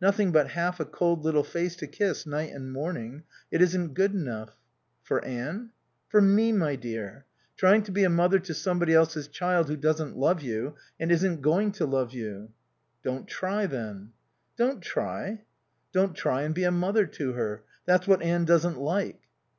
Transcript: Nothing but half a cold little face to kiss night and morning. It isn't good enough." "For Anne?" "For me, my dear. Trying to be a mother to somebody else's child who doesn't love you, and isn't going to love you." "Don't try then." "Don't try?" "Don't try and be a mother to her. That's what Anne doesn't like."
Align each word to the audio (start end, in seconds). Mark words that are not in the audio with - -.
Nothing 0.00 0.32
but 0.32 0.52
half 0.52 0.80
a 0.80 0.86
cold 0.86 1.24
little 1.26 1.44
face 1.44 1.76
to 1.76 1.86
kiss 1.86 2.24
night 2.26 2.54
and 2.54 2.72
morning. 2.72 3.24
It 3.50 3.60
isn't 3.60 3.92
good 3.92 4.14
enough." 4.14 4.56
"For 5.02 5.22
Anne?" 5.22 5.72
"For 6.08 6.22
me, 6.22 6.52
my 6.52 6.74
dear. 6.74 7.26
Trying 7.58 7.82
to 7.82 7.90
be 7.92 8.02
a 8.02 8.08
mother 8.08 8.38
to 8.38 8.54
somebody 8.54 8.94
else's 8.94 9.28
child 9.28 9.68
who 9.68 9.76
doesn't 9.76 10.16
love 10.16 10.40
you, 10.40 10.74
and 10.98 11.12
isn't 11.12 11.42
going 11.42 11.72
to 11.72 11.84
love 11.84 12.14
you." 12.14 12.52
"Don't 13.02 13.28
try 13.28 13.66
then." 13.66 14.12
"Don't 14.56 14.80
try?" 14.80 15.42
"Don't 15.92 16.16
try 16.16 16.44
and 16.44 16.54
be 16.54 16.64
a 16.64 16.70
mother 16.70 17.04
to 17.04 17.34
her. 17.34 17.64
That's 17.84 18.08
what 18.08 18.22
Anne 18.22 18.46
doesn't 18.46 18.78
like." 18.78 19.20